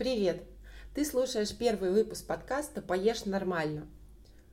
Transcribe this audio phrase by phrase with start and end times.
[0.00, 0.44] Привет!
[0.94, 3.86] Ты слушаешь первый выпуск подкаста «Поешь нормально».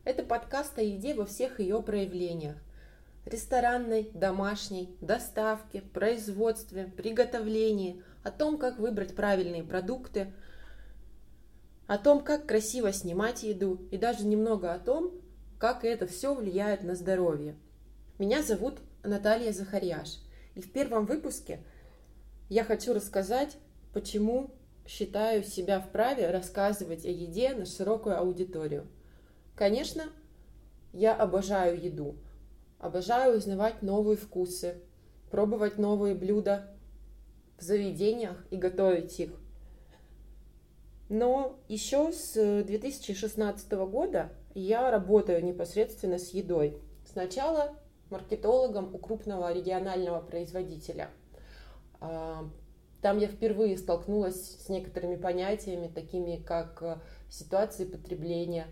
[0.03, 2.57] Это подкаст о еде во всех ее проявлениях.
[3.23, 10.33] Ресторанной, домашней, доставке, производстве, приготовлении, о том, как выбрать правильные продукты,
[11.87, 15.13] о том, как красиво снимать еду и даже немного о том,
[15.59, 17.55] как это все влияет на здоровье.
[18.19, 20.19] Меня зовут Наталья Захарьяш,
[20.55, 21.61] и в первом выпуске
[22.49, 23.55] я хочу рассказать,
[23.93, 24.51] почему
[24.87, 28.87] считаю себя вправе рассказывать о еде на широкую аудиторию.
[29.55, 30.03] Конечно,
[30.93, 32.15] я обожаю еду,
[32.79, 34.81] обожаю узнавать новые вкусы,
[35.29, 36.73] пробовать новые блюда
[37.57, 39.31] в заведениях и готовить их.
[41.09, 46.77] Но еще с 2016 года я работаю непосредственно с едой.
[47.05, 47.75] Сначала
[48.09, 51.09] маркетологом у крупного регионального производителя.
[53.01, 56.97] Там я впервые столкнулась с некоторыми понятиями, такими как э,
[57.29, 58.67] ситуации потребления,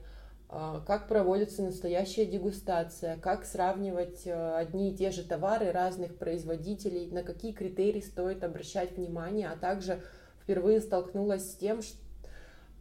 [0.50, 7.12] э, как проводится настоящая дегустация, как сравнивать э, одни и те же товары разных производителей,
[7.12, 10.02] на какие критерии стоит обращать внимание, а также
[10.42, 11.82] впервые столкнулась с тем,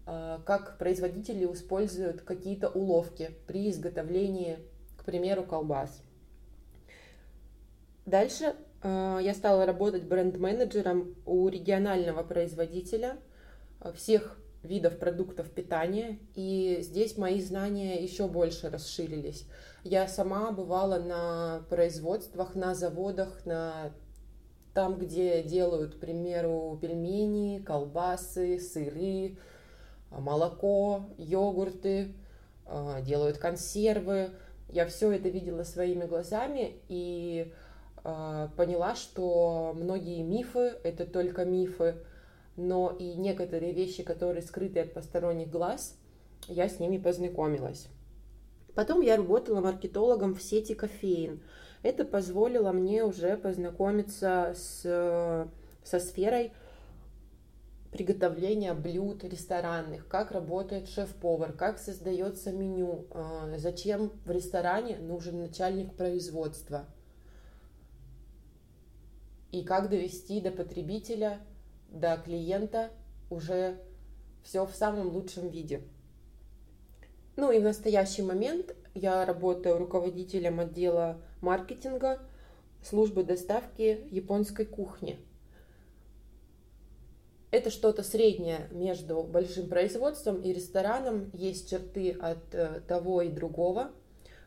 [0.07, 4.59] как производители используют какие-то уловки при изготовлении,
[4.99, 6.03] к примеру, колбас.
[8.05, 8.55] Дальше
[8.89, 13.17] я стала работать бренд-менеджером у регионального производителя
[13.81, 19.47] э, всех видов продуктов питания, и здесь мои знания еще больше расширились.
[19.85, 23.93] Я сама бывала на производствах, на заводах, на
[24.73, 29.39] там, где делают, к примеру, пельмени, колбасы, сыры,
[30.11, 32.15] молоко, йогурты,
[32.67, 34.31] э, делают консервы.
[34.69, 37.53] Я все это видела своими глазами, и
[38.05, 41.97] поняла, что многие мифы— это только мифы,
[42.55, 45.97] но и некоторые вещи, которые скрыты от посторонних глаз,
[46.47, 47.89] я с ними познакомилась.
[48.75, 51.43] Потом я работала маркетологом в сети кофеин.
[51.83, 55.49] Это позволило мне уже познакомиться с,
[55.83, 56.53] со сферой
[57.91, 65.95] приготовления блюд ресторанных, как работает шеф-повар, как создается меню, а, зачем в ресторане нужен начальник
[65.95, 66.85] производства–
[69.55, 71.39] и как довести до потребителя,
[71.89, 72.91] до клиента
[73.31, 73.79] уже
[74.43, 75.83] все в самом лучшем виде.
[77.37, 82.19] Ну и в настоящий момент я работаю руководителем отдела маркетинга
[82.83, 85.21] службы доставки японской кухни.
[87.53, 91.31] Это что-то среднее между большим производством и рестораном.
[91.33, 93.93] Есть черты от э, того и другого.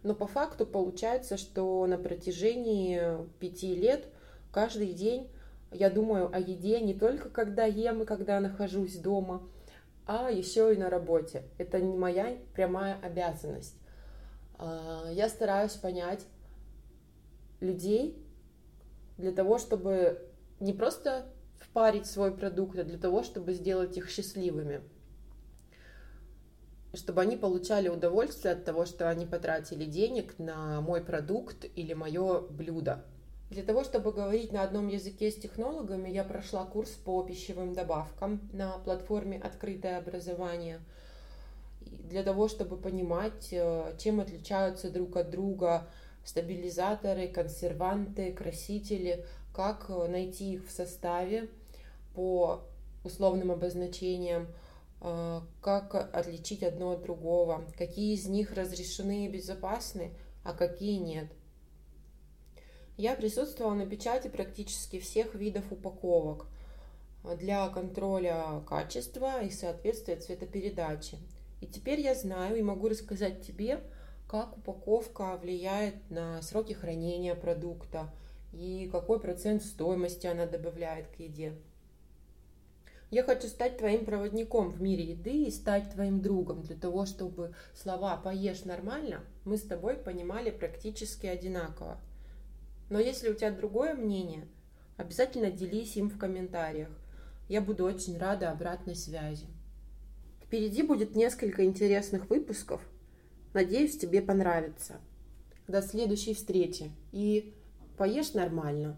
[0.03, 3.01] Но по факту получается, что на протяжении
[3.39, 4.09] пяти лет
[4.57, 5.29] Каждый день
[5.69, 9.47] я думаю о еде не только когда ем и когда нахожусь дома,
[10.07, 11.43] а еще и на работе.
[11.59, 13.75] Это не моя прямая обязанность.
[14.57, 16.25] А, я стараюсь понять
[17.59, 18.17] людей
[19.19, 20.27] для того, чтобы
[20.59, 21.27] не просто
[21.59, 24.81] впарить свой продукт, а для того, чтобы сделать их счастливыми.
[26.95, 32.41] Чтобы они получали удовольствие от того, что они потратили денег на мой продукт или мое
[32.41, 33.05] блюдо.
[33.49, 38.41] Для того, чтобы говорить на одном языке с технологами, я прошла курс по пищевым добавкам
[38.51, 40.81] на платформе «Открытое образование».
[41.79, 45.87] Для того, чтобы понимать, э, чем отличаются друг от друга
[46.25, 51.49] стабилизаторы, консерванты, красители, как э, найти их в составе
[52.15, 52.63] по
[53.05, 54.47] условным обозначениям,
[54.99, 60.11] э, как отличить одно от другого, какие из них разрешены и безопасны,
[60.43, 61.27] а какие нет–
[62.97, 66.47] я присутствовала на печати практически всех видов упаковок
[67.37, 71.17] для контроля качества и соответствия цветопередачи.
[71.61, 73.81] И теперь я знаю и могу рассказать тебе,
[74.27, 78.11] как упаковка влияет на сроки хранения продукта
[78.53, 81.53] и какой процент стоимости она добавляет к еде.
[83.09, 87.53] Я хочу стать твоим проводником в мире еды и стать твоим другом для того, чтобы
[87.73, 92.01] слова «поешь нормально» мы с тобой понимали практически одинаково.
[92.89, 94.47] Но если у тебя другое мнение,
[94.95, 96.89] обязательно делись им в комментариях.
[97.49, 99.47] Я буду очень рада обратной связи.
[100.43, 102.81] Впереди будет несколько интересных выпусков.
[103.53, 105.01] Надеюсь, тебе понравится.
[105.67, 107.53] До следующей встречи и
[107.97, 108.97] поешь нормально.